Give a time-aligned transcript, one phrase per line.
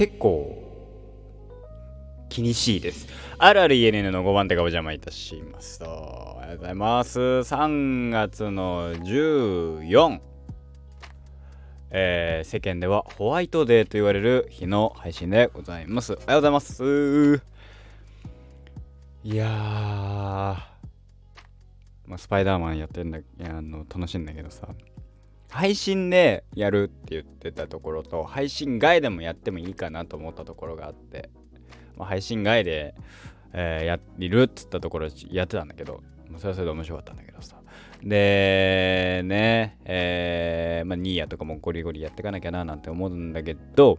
[0.00, 0.56] 結構
[2.30, 3.06] 気にしいです。
[3.36, 5.78] あるある ENN の5番手がお邪魔いたします。
[5.84, 7.20] ありがとうございます。
[7.20, 10.20] 3月の14、
[11.90, 16.14] えー、世間ではホワイトデーと言われる日の配信でございます。
[16.14, 17.42] おはようございます。
[19.22, 19.50] いやー、
[22.06, 24.66] まあ、スパイダーマンやってんだあの楽しいんだけどさ
[25.50, 31.30] 配信でやるって言ってたところと配信外でもやってもいいかなと思ったところがあって
[32.00, 32.94] まあ、配信外で、
[33.52, 36.02] えー、やっるっつったところやってたんだけど、
[36.38, 37.56] それはそれで面白かったんだけどさ。
[38.02, 43.98] で、ね、えー、まあ、ニーヤとかもゴリゴリやっていかなきゃななんて思うんだけど、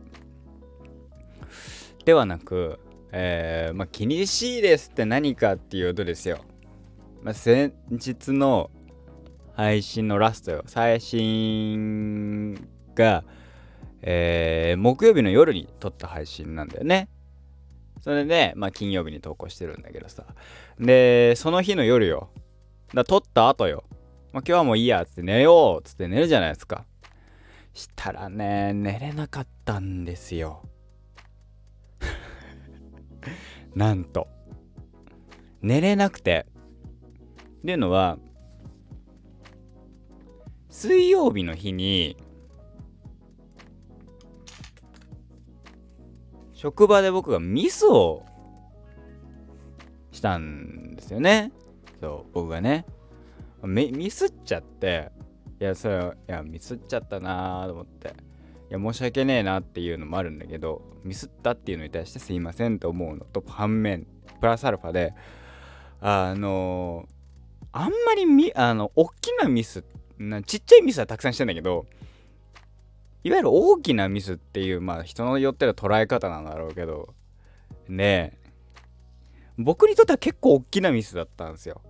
[2.06, 2.80] ではなく、
[3.12, 6.40] えー、まあ、気にしいですって何かっていうとですよ。
[7.22, 8.72] まあ、先日の
[9.62, 10.64] 配信のラストよ。
[10.66, 12.56] 最新
[12.96, 13.24] が、
[14.02, 17.10] えー、木曜日の夜に撮った配信なんだよね。
[18.02, 20.26] それで、まあ、金曜日に投稿してるんだけどさ。
[20.80, 22.32] で、その日の夜よ。
[22.96, 23.84] だ撮った後よ。
[24.34, 26.86] まあ、今日はもういいや、つって寝よう、つって寝るじゃないですか。
[27.76, 30.68] したらね、寝れなかったんですよ。
[33.76, 34.28] なんと。
[35.62, 36.48] 寝れなくて。
[37.60, 38.18] っていうのは、
[40.82, 42.18] 水曜日の日に、
[46.54, 48.26] 職場で僕がミスを
[50.12, 51.52] したんですよね。
[52.00, 52.88] そう、僕がね。
[53.62, 55.12] ミスっちゃって、
[55.60, 58.16] いや、それ、いや、ミスっちゃったなーと思って。
[58.72, 64.08] いや、申し訳ねえなっていうのもあるんだけど、ミスったっていうのに対してすいませんと思うのと反面、
[64.40, 65.14] プラスアルファで、
[66.00, 67.22] あのー、
[67.72, 69.84] あんまりみ、あの、大きなミスっ、
[70.30, 71.86] なちっちゃいミスはたくさんしてんだけど、
[73.24, 77.14] いわゆる大きなミスっていう、まあ人のよっての捉え方なんだろうけど、
[77.88, 78.42] ねえ、
[79.58, 81.82] 僕にとっては結構大きなミスだったんですよ。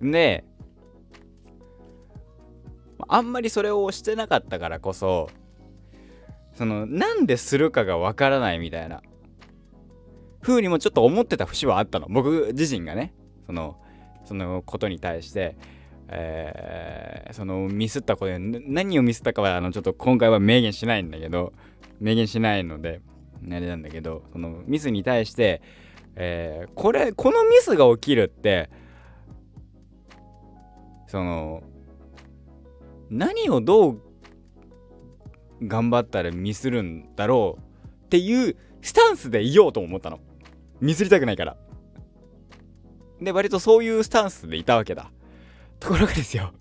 [0.00, 0.44] で、
[3.08, 5.30] あんまりそれをしてなかったからこそ、
[6.54, 9.02] その、なんでするかがわからないみたいな、
[10.40, 12.06] 風にもちょっと思ってた節はあったの。
[12.08, 13.14] 僕自身がね、
[13.46, 13.76] その、
[14.24, 15.56] そのことに対して、
[16.08, 21.52] えー、そのミスったことで何をミスったかはあのちょっと今回は明言しないんだけど
[22.00, 23.00] 明言しないので
[23.44, 25.60] あれなんだけどそのミスに対して、
[26.16, 28.70] えー、これこのミスが起きるって
[31.06, 31.62] その
[33.10, 34.02] 何をどう
[35.62, 40.20] 頑張ったらミスるんだろうっていうスタンスでいようと思ったの。
[40.80, 41.56] ミスりたくないから。
[43.20, 45.10] で割とそういうスタンスでいたわけだ。
[45.80, 46.52] ところがですよ。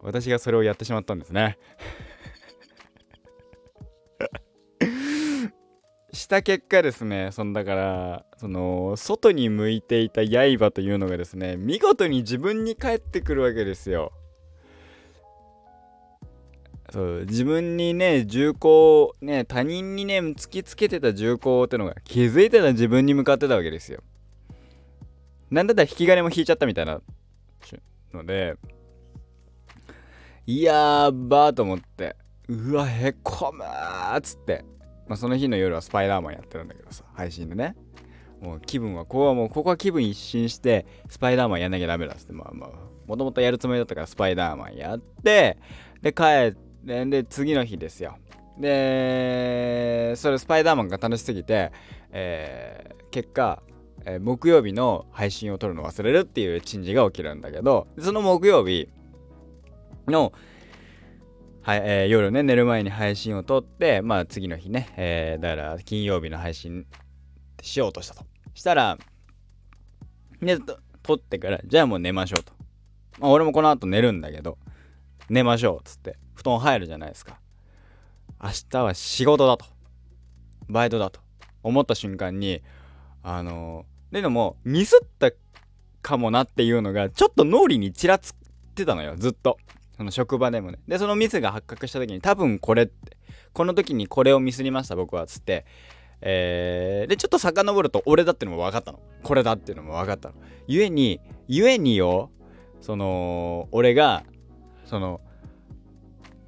[0.00, 1.58] 私がそれをやってしまったんですね。
[6.12, 14.12] した結果ですねそのだからその外に向いていた刃というのがですね見事に自分に返ってくるわけですよ。
[16.90, 24.02] そう自分にね銃口ね他人にね突きつけてた銃口ってのが気づいてた自分に向かってたわけですよ。
[25.50, 27.00] なんだったら引き金も引いちゃったみたいな
[28.12, 28.56] ので、
[30.46, 32.16] いやーばーと思って、
[32.48, 34.64] うわ、へこむーっつって、
[35.06, 37.76] まあ、その日の夜はスパイダーマンやってるんだけどさ、配信でね。
[38.40, 42.70] もう気分は、ここはもう、ここは気分一新して、スパイダーマンやんなきゃダメだっつって、まあまあ、
[43.06, 45.58] もともとやるつもりだったからスパイダーマンやって、
[46.02, 48.16] で、帰って、で、次の日ですよ。
[48.58, 51.72] で、それスパイダーマンが楽しすぎて、
[52.10, 53.62] えー、結果、
[54.04, 58.88] えー、木曜日の配信を撮るの忘れるっていう珍事が起きるんだけど、その木曜日
[60.06, 60.32] の、
[61.62, 66.86] はいえー、夜ね、寝る前に配信を撮って、まあ次の日ね、えー、だから金曜日の配信
[67.62, 68.24] しようとしたと。
[68.54, 68.98] したら、
[70.40, 70.58] ね、
[71.02, 72.52] 撮ってから、じゃあもう寝ましょうと。
[73.18, 74.58] まあ俺もこの後寝るんだけど、
[75.28, 77.38] 寝ましょうっつって、布団入るじゃないですか。
[78.42, 79.66] 明日は仕事だと。
[80.68, 81.20] バイトだと。
[81.62, 82.62] 思った瞬間に、
[83.22, 85.30] あのでもミスった
[86.02, 88.34] かもなっていうのがちょっと脳裏にちらつっ
[88.74, 89.58] てたのよずっと。
[89.96, 90.78] その職場でもね。
[90.86, 93.16] でそのミスが発覚した時に多分これって。
[93.52, 95.66] この時にこれをミスりました僕はつって。
[96.20, 99.00] えー、でちょっと遡ると俺だってのも分かったの。
[99.22, 100.34] これだっていうのも分かったの。
[100.66, 102.30] ゆえにゆえによ
[102.80, 104.24] その俺が
[104.84, 105.20] その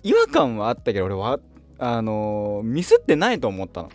[0.02, 1.40] 違和感はあったけど俺は
[1.78, 3.90] あのー、ミスってないと思ったの。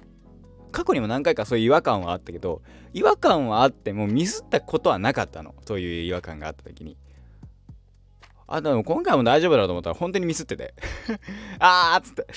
[0.75, 2.61] 過去にも何回かそういう違和感はあったけど
[2.93, 5.55] 違和感はあってもミスったことはなかったの。
[5.65, 6.97] そういう違和感があった時に。
[8.45, 10.73] あでも今回も大丈夫だと思ったら本当にミスってて。
[11.59, 12.27] あーっつって。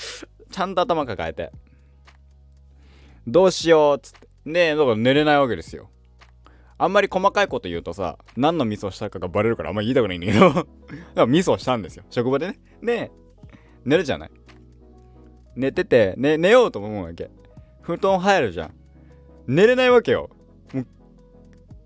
[0.51, 1.51] ちゃんと頭抱えて。
[3.27, 4.29] どうしようっつって。
[4.45, 5.89] でだから寝れないわけですよ。
[6.77, 10.39] あんまり細かいこと言うとさ何のミスをしたかがバレるからあんまり言いたくないんだけど。
[10.53, 10.67] だか
[11.15, 12.05] らミスをしたんですよ。
[12.09, 12.59] 職場でね。
[12.81, 13.11] で
[13.83, 14.31] 寝るじゃない。
[15.57, 17.29] 寝てて、ね、寝ようと思うわけ。
[17.89, 18.73] 布団入るじゃん。
[19.47, 20.29] 寝れないわけよ。
[20.73, 20.85] もう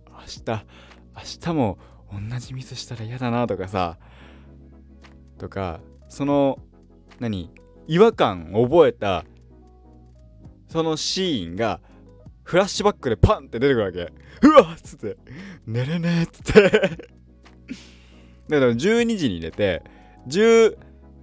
[0.09, 0.65] 明日
[1.15, 1.77] 明日も
[2.11, 3.97] 同じミスしたら嫌だなとかさ。
[5.37, 5.79] とか
[6.09, 6.59] その
[7.21, 7.49] 何？
[7.87, 9.23] 違和感を覚えた
[10.67, 11.79] そのシーンが
[12.43, 14.11] フラッシュバックでパンって出てくるわけ。
[14.45, 15.15] うわっつって。
[15.65, 16.69] 寝れねえっつって。
[18.49, 19.81] だから12時に寝て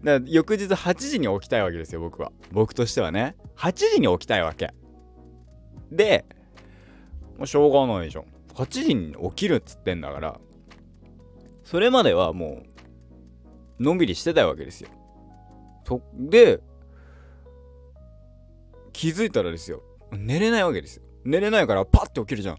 [0.02, 2.32] だ翌日8時に起きたいわけですよ僕は。
[2.52, 3.36] 僕としてはね。
[3.56, 4.72] 8時に起きたいわけ。
[5.92, 6.24] で
[7.36, 8.24] もうしょうがないじゃん
[8.54, 10.40] 8時に起きるっつってんだから
[11.64, 12.62] それまではも
[13.78, 14.90] うのんびりしてたわけですよ。
[15.84, 16.60] そで
[18.92, 19.82] 気づいたらですよ。
[20.12, 21.02] 寝れないわけですよ。
[21.24, 22.58] 寝れないからパッて起きるじゃん。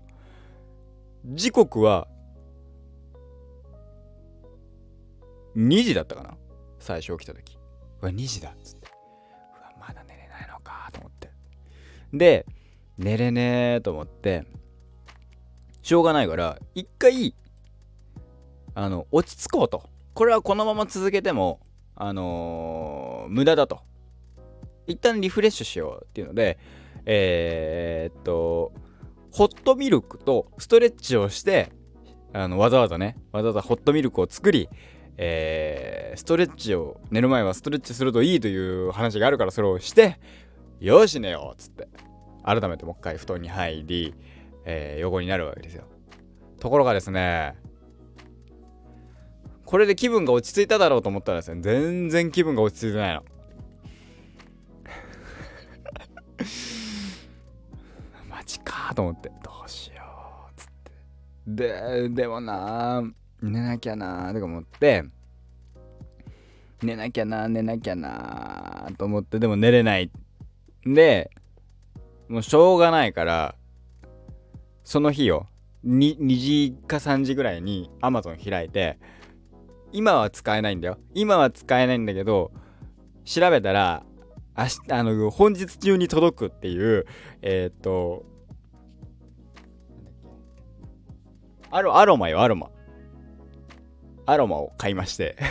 [1.25, 2.07] 時刻は
[5.55, 6.37] 2時だったかな。
[6.81, 7.57] 最初起きた時。
[8.01, 8.87] うわ2時だっつって。
[8.87, 11.29] うわまだ寝れないのかと思って。
[12.13, 12.45] で
[12.97, 14.45] 寝れねえと思って
[15.81, 17.33] しょうがないから一回
[18.75, 19.89] あの落ち着こうと。
[20.13, 21.61] これはこのまま続けても
[21.95, 23.79] あのー、無駄だと。
[24.87, 26.57] 一旦リフレッシュしようっていうので
[27.05, 28.73] えー、っと
[29.31, 31.71] ホットミルクとストレッチをして
[32.33, 34.69] あのわざわざねわざわざホットミルクを作り
[35.23, 40.19] えー、ストレッチを寝る前はストレッチするといいという話があるからそれをして
[40.79, 41.87] よし寝ようっつって
[42.43, 44.15] 改めてもう一回布団に入り、
[44.65, 45.83] えー、横になるわけですよ。
[46.59, 47.53] ところがですね
[49.63, 53.23] これで気分が落ち着いただろうと思ったらですね全然気分が落ち着いてないの。
[58.27, 60.01] マジかと思ってどうしよ
[60.47, 60.91] うっつって。
[61.45, 65.03] ででもなあ寝なきゃなーとか思って
[66.83, 70.11] 寝なきゃなー寝なきゃなーと思ってでも寝れない。
[70.83, 71.29] で
[72.27, 73.55] もうしょうがないから
[74.83, 75.47] その日よ
[75.85, 78.97] 2, 2時か3時ぐらいに Amazon 開いて
[79.91, 80.97] 今は使えないんだよ。
[81.13, 82.51] 今は使えないんだけど
[83.25, 84.03] 調べたら
[84.57, 87.05] 明日あの本日中に届くっていう
[87.41, 88.25] えっ、と
[91.69, 92.70] アロアロマよアロマ。
[94.31, 95.35] アロマを買いまして。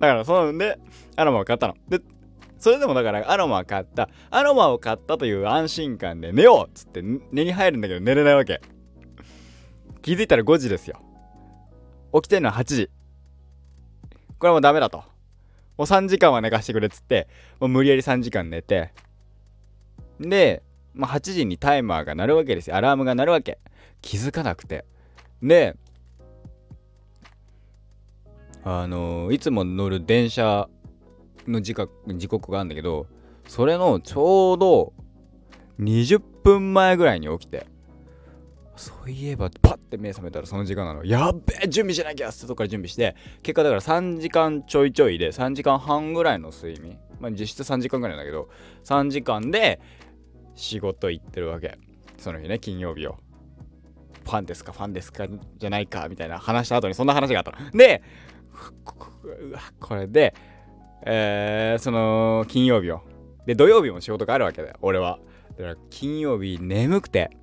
[0.00, 0.78] だからそので
[1.16, 1.76] アロマを買ったの。
[1.88, 2.00] で
[2.58, 4.08] それでもだからアロマを買った。
[4.30, 8.60] アロマを買ったという安心感で寝ようっつって寝に入るんだけど寝れないわけ。
[10.02, 11.00] 気づいたら5時ですよ。
[12.14, 12.90] 起きてるのは8時。
[14.38, 14.98] これはもうダメだと。
[14.98, 15.04] も
[15.78, 17.28] う3時間は寝かしてくれっつって
[17.60, 18.92] もう無理やり3時間寝て。
[20.18, 20.62] で、
[20.94, 22.76] まあ、8時にタイマーが鳴るわけですよ。
[22.76, 23.58] アラームが鳴るわけ。
[24.00, 24.84] 気づかなくて。
[25.42, 25.76] で
[28.64, 30.68] あの、いつも乗る電車
[31.48, 31.74] の時
[32.06, 33.06] 時刻があるんだけど
[33.48, 34.92] それのちょうど
[35.80, 37.66] 20分前ぐらいに起きて
[38.76, 41.04] そういえばパッて目覚めたらその時間なの。
[41.04, 46.98] やっべえ準備しなきゃってとこから準備して結果だから3時間ちょいちょいで3時間半ぐらいの睡眠。
[47.20, 48.48] まあ実質3時間ぐらいなんだけど
[48.84, 49.78] 3時間で
[50.54, 51.78] 仕事行ってるわけ。
[52.16, 53.18] その日ね金曜日を。
[54.24, 55.26] ファンですかファンですか
[55.58, 57.70] じゃないかみたいな話した後にそんな話があったの。
[57.72, 58.02] で
[59.80, 60.34] これで、
[61.04, 63.02] えー、その金曜日を。
[63.46, 65.18] で、土曜日も仕事があるわけだよ、俺は。
[65.56, 67.36] だから金曜日眠くて、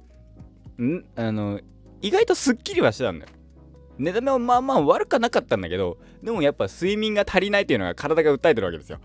[0.79, 1.59] んあの、
[2.01, 3.31] 意外とすっきりはしてたんだよ。
[3.97, 8.99] 寝だめもまあまあ悪くなかったんだけど、でもやっぱ睡眠が足りないっていうのが体が訴えてるわけですよ。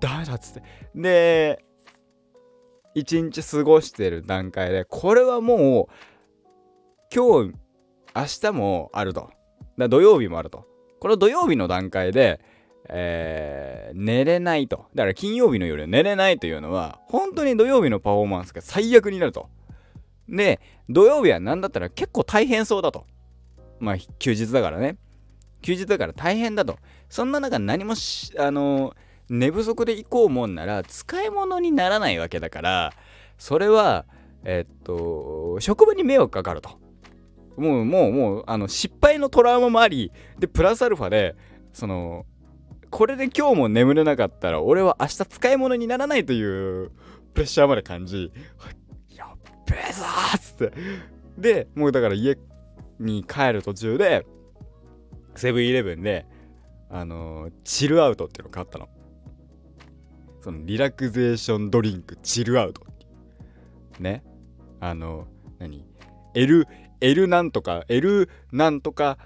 [0.00, 0.62] ダメだっつって。
[0.94, 1.64] で、
[2.94, 7.54] 一日過ごしてる段階で、これはもう、今日、
[8.14, 9.30] 明日もあると。
[9.76, 10.66] だ土曜日もあると。
[11.02, 12.38] この土曜日の段階で、
[12.88, 14.86] えー、寝れないと。
[14.94, 19.48] だから金曜日の夜寝れないというのは、本当に土曜日のパフォーマンスが最悪になると。
[20.28, 23.04] で、土曜日は何だったら結構大変そうだと。
[23.80, 24.96] まあ、休日だからね。
[25.60, 26.78] 休日だから大変だと。
[27.08, 28.94] そんな中何もしあの
[29.28, 32.92] 寝不足で行こうもんなら使い物にならないわけだから、
[33.38, 34.04] それは、
[34.44, 36.78] えっと、職場に迷惑かかると。
[37.56, 41.36] もうもうもうあの失敗のトラウマもありでプラスアルファで
[41.72, 42.26] その
[42.90, 46.90] これで今日も眠れなかったら俺は明日使い物にならないという
[47.34, 48.30] プレッシャーまで感じ
[49.16, 50.04] やっべえぞ
[50.36, 50.72] っつって。
[51.38, 52.36] でもうだから家
[53.00, 54.26] に帰る途中で
[55.34, 56.26] セブンイレブンで
[56.90, 58.88] あのー、チルアウトっていうのを買ったの。
[60.42, 62.82] そのリラクゼーションドリンクチルアウト
[64.00, 64.22] ね。
[64.80, 65.26] あの
[65.58, 65.86] 何
[66.34, 66.66] ？L
[67.02, 69.18] L なんとか L なんとか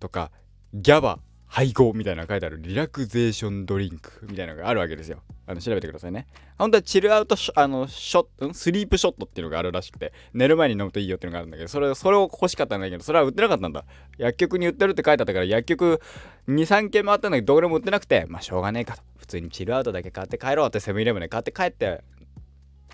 [0.00, 0.30] とか
[0.72, 5.18] ギャバ配合みたいなのが書いてあるリラクゼーションドリンクみたいなのがあるわけですよ。
[5.46, 6.26] あの調べてくださいね。
[6.56, 13.84] 本当はチルアウトあのショット、スリープショットっていうのがあるらしくて、寝る前に飲むといいよっていうのがあるんだけど、それそれを欲しかったんだけど、それは売ってなかったんだ。
[14.16, 16.00] 薬局に売ってるって書いてあったから、薬局
[16.48, 19.02] 2、3軒回ったんだけど、どこでも売ってなくて、まあしょうがねえかと。
[19.18, 22.02] 普通にチルアウトだけ買って帰ろうってセブンイレブンで買って帰って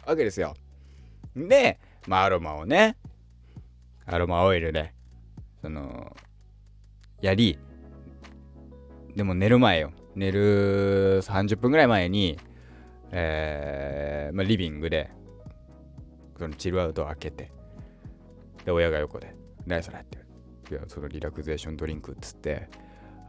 [0.04, 0.54] わけですよ。
[1.36, 2.96] で、まあアロマをね、
[4.08, 4.94] アロマオイルで、
[5.60, 6.16] その、
[7.20, 7.58] やり、
[9.14, 9.92] でも寝る前よ。
[10.14, 12.38] 寝る30分ぐらい前に、
[13.12, 15.10] えー、まあ、リビングで、
[16.38, 17.52] そのチルアウトを開けて、
[18.64, 19.34] で、親が横で、
[19.66, 20.18] 何それって
[20.70, 22.68] いや、そのリラクゼーションドリンクっつって、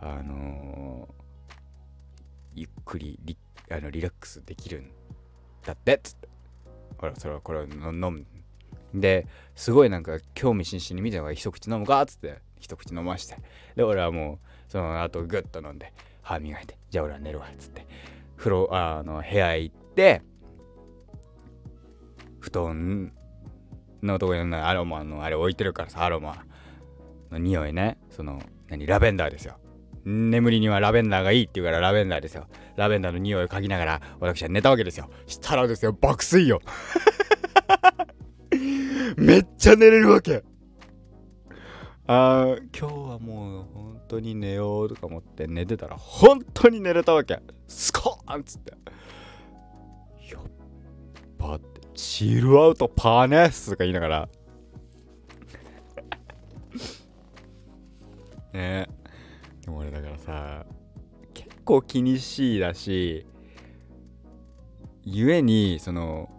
[0.01, 1.13] あのー、
[2.55, 3.38] ゆっくりリ
[3.69, 4.91] あのリラックスできるん
[5.65, 6.29] だってっつって。
[6.98, 8.25] ほら、それはこれを飲む。
[8.93, 13.38] で、すごいなんか興味津々に見てたのが一口飲むかっつって、一口飲まして。
[13.75, 15.91] で、俺はもう、その後グッと飲んで
[16.22, 17.86] 歯磨いてじゃあ俺は寝るわっつって。
[18.38, 20.22] 風呂あの部屋行って
[22.39, 23.12] 布団
[24.01, 26.46] のとこにアロマのあれ置いてるからさアロマ
[27.31, 27.98] の匂いね。
[28.12, 29.58] その何ラベンダーですよ。
[30.05, 32.48] 眠りにはラベンダーがいいって言うからラベンダーですよ。
[32.77, 35.10] ラベンダーの匂いを嗅ぎながら私は寝たわけですよ。
[35.25, 36.62] したらですよ爆睡よ。
[39.17, 40.43] めっちゃ寝れるわけ。
[42.07, 47.39] あ今日はもう本当に寝ようとか思って寝てたら本当に寝れたわけ。
[47.67, 48.71] スコーンっつって。
[50.31, 50.41] やっ
[51.37, 51.79] ぱって。
[51.93, 54.29] チルアウトパーネスとか言いながら。
[58.53, 58.87] ね。
[59.61, 60.65] でも俺だからさ
[61.33, 63.27] 結構気にしいだし
[65.03, 66.29] ゆえにその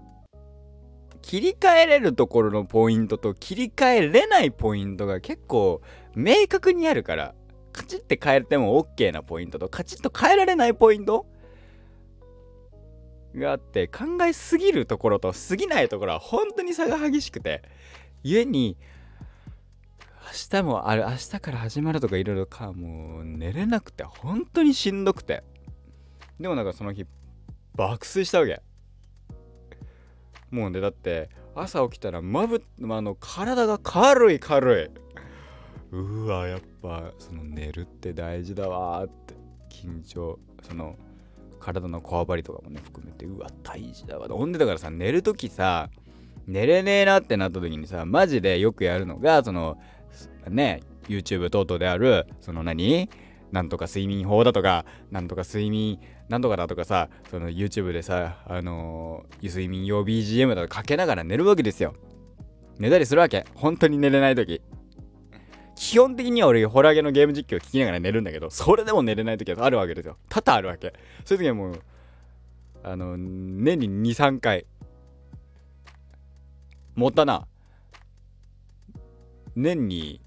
[1.22, 5.80] 切り替えれるところのポイントと切り替えれないポイントが結構
[6.14, 7.34] 明確にあるから
[7.72, 11.26] カチッて変えても OK なポイントとカチッと変えられないポイント？
[13.36, 17.62] があって考えすぎるところと過ぎないところは本当に差が激しくて
[18.24, 18.76] 故に
[20.52, 25.44] 明日もある明日から始まるとかいろいろかもう寝れなくて本当にしんどくて。
[26.40, 27.06] でもなんかその日
[27.76, 28.62] 爆睡したわけ。
[30.50, 35.96] もうねだって朝起きたらまぶ、まあの体が軽い軽い。
[35.96, 39.40] うわやっぱその寝るって大事だわって。
[39.70, 40.96] 緊張その
[41.58, 45.88] 体のこわばりとかもね含めてうわ大事だわほんでだからさ寝る時さ
[46.46, 49.78] 寝れねえなってなった時にさマジでよくやるのがその
[50.48, 53.08] ね YouTube 等々であるその何？
[53.52, 61.94] なんとか睡眠法だとかなんとか睡眠なんとかだとかさ、その YouTube でさ、あのー、睡眠用 BGM だとかけながら寝るわけですよ。
[62.78, 63.44] 寝たりするわけ。
[63.54, 64.62] 本当に寝れない時。
[65.74, 70.18] 基本的には俺、ホラーゲのゲーム実況聞きながら寝るんだけど、それでも寝れない時はあるわけですよ。
[70.28, 70.92] 多々あるわけ。
[71.24, 71.82] そういう時はもう、
[72.84, 74.66] あの、年に2、3回。
[76.94, 77.48] 持ったな。
[79.56, 80.20] 年に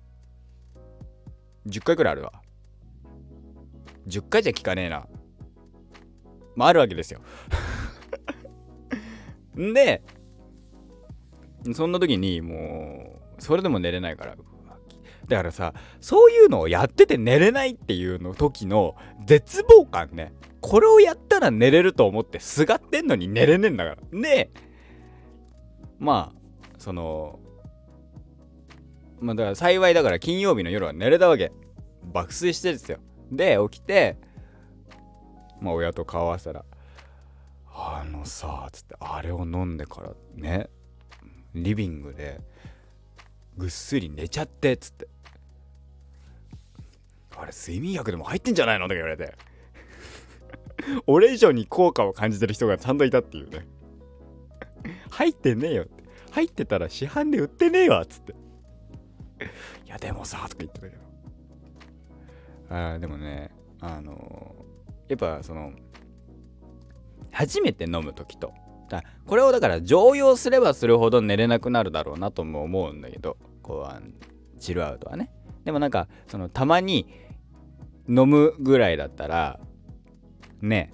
[1.68, 2.42] 10回くらいあるわ。
[4.07, 5.07] 10回じゃ聞かねえな。
[6.55, 7.22] まあ、あるわけですよ。
[9.57, 10.03] ん で、
[11.74, 14.36] そんな時にもう、それでも寝れないから。
[15.27, 18.95] だからさ、そういうのをやってて寝れないっていうの時の
[19.25, 20.33] 絶望感ね。
[20.60, 24.22] これをやったら寝れると思ってすがってんのに寝れねえんだから。
[24.22, 24.51] で、
[25.98, 27.39] まあ、その、
[29.19, 31.51] まあだから幸いだから金曜日の夜は寝れたわけ。
[32.12, 33.00] 爆睡してるんですよ。
[33.36, 34.18] で、起きて、
[35.63, 36.66] まあ親と顔合わせたら
[37.74, 40.70] 「あのさ」つってあれを飲んでからね
[41.56, 42.42] リビングで
[43.58, 45.08] ぐっすり寝ちゃってっつって
[47.38, 49.36] 「あれ睡眠薬でも入ってんじゃないの?」とか言われて。
[51.08, 53.66] 俺以上に効果を感じてる人がちゃんといたっていうね。
[55.12, 56.04] 入ってねえよって。
[56.32, 58.34] 入ってたら市販で売ってねえわっつって。
[58.34, 58.36] い
[59.88, 61.02] やでもさとか言ってたけど。
[62.70, 64.55] あでもねあの
[65.08, 65.72] やっぱその
[67.32, 68.53] 初めて飲む時と
[68.89, 74.00] だこれをだから常用すればするほど寝れなくなるだろうなとも思うんだけどこうあ
[74.60, 75.32] チルアウトはね。
[75.65, 77.08] でもなんかそのたまに
[78.08, 79.60] 飲むぐらいだったら
[80.62, 80.93] ね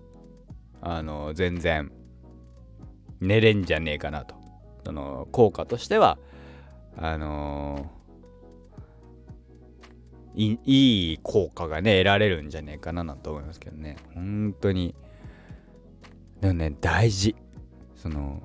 [0.81, 1.91] あの全然
[3.19, 4.35] 寝れんじゃねえかなと。
[4.85, 6.17] その効果としては
[6.97, 7.91] あの
[10.35, 10.57] い
[11.13, 13.97] い効果がね得られるんじゃねえかななんて思いますけどね。
[14.13, 14.95] 本当に。
[16.41, 17.35] でもね大事。
[17.95, 18.41] その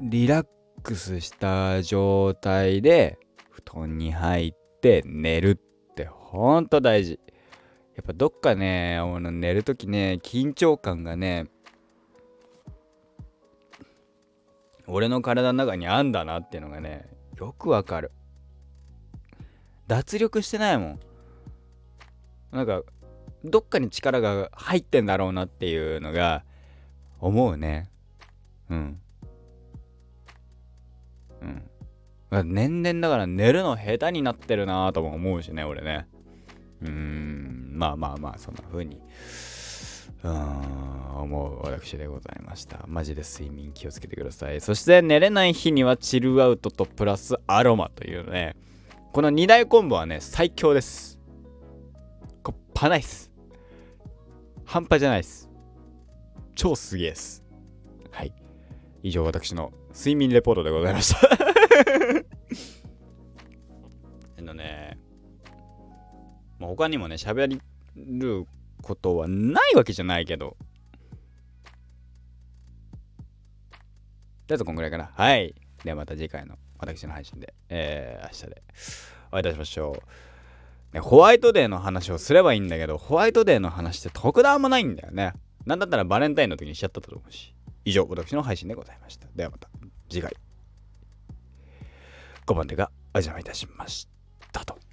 [0.00, 0.46] リラッ
[0.82, 3.18] クスした状態で
[3.50, 7.20] 布団に入って寝るってほんと大事。
[7.94, 11.46] やっぱどっかね寝る時ね緊張感がね
[14.86, 18.12] 俺の体の中にあんだなっていうのがねよくわかる。
[19.86, 21.00] 脱力してないもん。
[22.52, 22.82] なんか
[23.44, 26.44] どっかに力が入ってんだろうなっていうのが
[27.20, 27.90] 思うね。
[28.70, 29.00] うん。
[32.30, 32.52] うん。
[32.52, 36.06] 年々だから寝るの下手になってるなぁとも思うしね俺ね。
[36.82, 37.72] うん。
[37.74, 39.00] まあまあまあそんな風に。
[40.24, 40.96] うーん。
[41.22, 42.84] 思う私でございました。
[42.86, 44.60] マジで睡眠気をつけてください。
[44.60, 48.56] そして寝れない日にはチルアウトとプラスアロマというね。
[49.16, 51.18] この2大コンボはね最強です。
[52.42, 53.32] こっぱないっす。
[54.66, 55.48] 半端じゃないっす。
[56.54, 57.42] 超すげえっす。
[58.10, 58.34] はい。
[59.02, 61.30] 以上私の睡眠レポートでございました。
[64.38, 64.98] あのね、
[66.58, 67.58] まあ、他にもね喋
[67.96, 68.46] る
[68.82, 70.58] ことはないわけじゃないけど。
[73.70, 73.76] と
[74.48, 75.10] りあえずこんぐらいかな。
[75.14, 75.54] はい。
[75.84, 76.58] ではまた次回の。
[76.78, 78.62] 私の配信で、えー、明日で
[79.30, 80.02] お会いいたしましょ
[80.92, 81.00] う、ね。
[81.00, 85.32] ホワイトデーの話をすればいいんだけど、ホワイトデーの話って特段もないんだよね。
[85.64, 87.54] なんだったらバレンタインの時にしちゃったと思うし。
[87.84, 89.26] 以上、私の配信でございました。
[89.34, 89.68] ではまた
[90.08, 90.32] 次回。
[92.46, 94.08] 5番手がお邪魔いたしまし
[94.52, 94.85] たと。